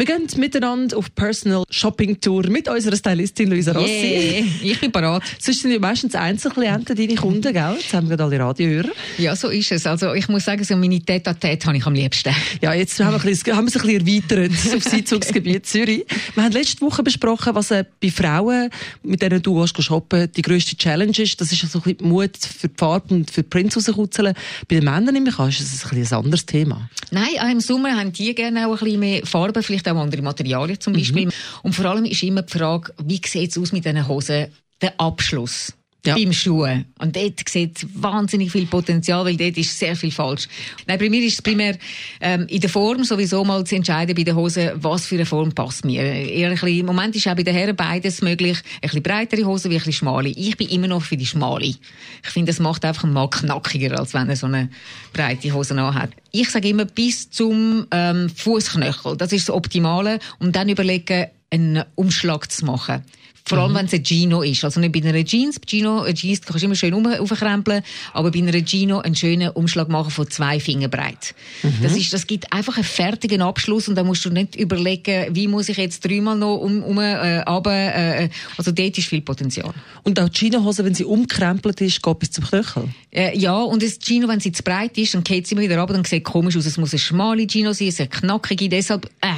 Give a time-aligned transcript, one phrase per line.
[0.00, 3.90] Wir gehen miteinander auf Personal Shopping Tour mit unserer Stylistin Luisa Rossi.
[3.92, 5.22] Yeah, ich bin parat.
[5.38, 7.76] Sonst sind ja meistens Einzelklienten deine Kunden, gell?
[7.78, 8.88] Jetzt haben wir gerade alle Radiohörer.
[9.18, 9.84] Ja, so ist es.
[9.84, 12.34] Also ich muss sagen, so meine tete tête habe ich am liebsten.
[12.62, 16.06] Ja, jetzt haben wir, ein bisschen, haben wir es ein bisschen erweitert aufs Einzugsgebiet Zürich.
[16.34, 18.70] Wir haben letzte Woche besprochen, was äh, bei Frauen,
[19.02, 21.38] mit denen du gehst shoppen, die grösste Challenge ist.
[21.42, 24.32] Das ist so ein bisschen Mut für die Farbe und für die Prints rauskutzeln.
[24.66, 26.88] Bei den Männern nämlich ist es ein, bisschen ein anderes Thema.
[27.10, 30.22] Nein, auch im Sommer haben die gerne auch ein bisschen mehr Farbe, vielleicht auch andere
[30.22, 31.26] Materialien zum Beispiel.
[31.26, 31.32] Mhm.
[31.62, 34.46] Und vor allem ist immer die Frage, wie sieht es aus mit diesen Hosen?
[34.80, 35.74] Der Abschluss
[36.06, 36.14] ja.
[36.14, 36.86] beim Schuhen.
[36.98, 40.48] Und dort sieht wahnsinnig viel Potenzial, weil dort ist sehr viel falsch.
[40.86, 41.76] Nein, bei mir ist es primär
[42.20, 45.52] ähm, in der Form sowieso mal zu entscheiden bei den Hosen, was für eine Form
[45.52, 46.02] passt mir.
[46.02, 48.58] Eher ein bisschen, Im Moment ist auch bei den Herren beides möglich.
[48.76, 50.30] Ein bisschen breitere Hosen wie ein bisschen schmale.
[50.30, 51.66] Ich bin immer noch für die schmale.
[51.66, 51.78] Ich
[52.22, 54.70] finde, das macht einfach mal knackiger, als wenn er so eine
[55.12, 56.10] breite Hose hat.
[56.32, 59.16] Ich sage immer bis zum ähm, Fußknöchel.
[59.16, 60.18] Das ist das Optimale.
[60.38, 63.04] Und dann überlegen, einen Umschlag zu machen.
[63.50, 63.76] Vor allem, mhm.
[63.78, 64.64] wenn es ein Gino ist.
[64.64, 65.58] Also nicht bei einer Jeans.
[65.58, 69.50] Bei Gino, eine Jeans kannst du immer schön aufkrempeln, aber bei einer Gino einen schönen
[69.50, 71.34] Umschlag machen von zwei Finger breit.
[71.62, 71.78] Mhm.
[71.82, 75.48] Das, ist, das gibt einfach einen fertigen Abschluss und da musst du nicht überlegen, wie
[75.48, 79.72] muss ich jetzt dreimal noch um, um äh, runter, äh, Also dort ist viel Potenzial.
[80.02, 82.84] Und auch die Gino-Hose, wenn sie umkrempelt ist, geht bis zum Knöchel?
[83.10, 85.78] Äh, ja, und das Gino, wenn sie zu breit ist, dann geht sie immer wieder
[85.78, 86.66] runter, dann sieht komisch aus.
[86.66, 88.68] Es muss eine schmale Gino sein, eine knackige.
[88.68, 89.28] Deshalb, äh,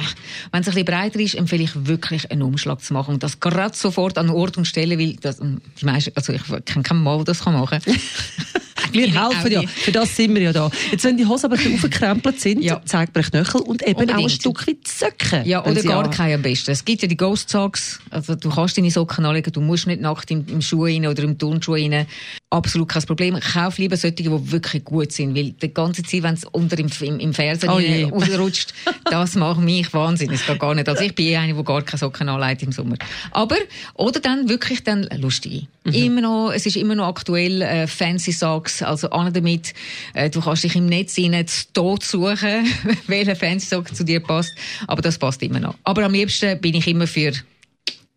[0.51, 3.15] wenn es ein bisschen breiter ist, empfehle ich wirklich einen Umschlag zu machen.
[3.15, 6.83] Und das gerade sofort an Ort und Stelle, weil das, die meisten, also ich kenne
[6.83, 8.93] keinen Mal, das machen kann.
[8.93, 9.61] wir helfen ja.
[9.67, 10.69] Für das sind wir ja da.
[10.91, 12.81] Jetzt, wenn die Hosen aber aufgekrempelt sind, ja.
[12.85, 14.19] zeigt man Knöchel und eben Unbedingt.
[14.19, 15.45] auch ein Stück weit Socken.
[15.45, 16.71] Ja, oder gar keine am besten.
[16.71, 17.99] Es gibt ja die Ghost Socks.
[18.09, 21.23] Also, du kannst deine Socken anlegen, du musst nicht nackt im, im Schuh rein oder
[21.23, 22.05] im Turnschuh rein.
[22.53, 23.39] Absolut kein Problem.
[23.39, 26.87] Kauf lieber solche, die wirklich gut sind, weil die ganze Zeit, wenn es unter im,
[27.01, 30.31] im, im Fernsehen oh rausrutscht, das macht mich Wahnsinn.
[30.31, 30.87] Es geht gar nicht.
[30.87, 32.95] Also ich bin eh eine, die gar keine Socken anlegt im Sommer.
[33.31, 33.55] Aber,
[33.95, 35.65] oder dann wirklich dann lustige.
[35.83, 35.93] Mhm.
[35.93, 39.73] Immer noch, es ist immer noch aktuell, äh, fancy Socks, also an damit.
[40.13, 41.43] Äh, du kannst dich im Netz rein
[41.73, 42.67] tot suchen,
[43.07, 44.53] welcher fancy Sock zu dir passt.
[44.85, 45.73] Aber das passt immer noch.
[45.83, 47.31] Aber am liebsten bin ich immer für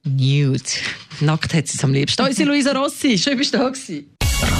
[0.04, 0.62] Nude.
[1.20, 2.22] Nackt hat sie es am liebsten.
[2.22, 3.16] Da ist Luisa Rossi.
[3.18, 4.15] Schön, bist du da gewesen.